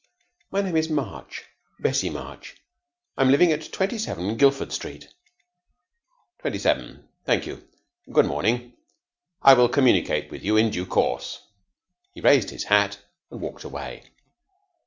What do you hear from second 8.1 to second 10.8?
Good morning. I will communicate with you in